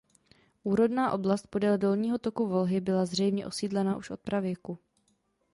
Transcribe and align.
Úrodná 0.63 1.11
oblast 1.11 1.45
podél 1.47 1.77
dolního 1.77 2.17
toku 2.17 2.47
Volhy 2.47 2.81
byla 2.81 3.05
zřejmě 3.05 3.47
osídlena 3.47 3.97
už 3.97 4.09
od 4.09 4.19
pravěku. 4.19 4.79